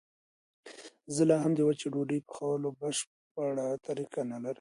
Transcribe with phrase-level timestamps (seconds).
[1.15, 4.49] زه لا هم د وچې ډوډۍ پخولو بشپړه طریقه نه لرم.